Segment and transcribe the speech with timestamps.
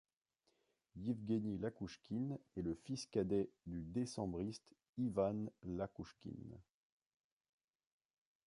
[0.97, 6.57] Evgueni Iakouchkine est le fils cadet du décembriste Ivan Iakouchkine.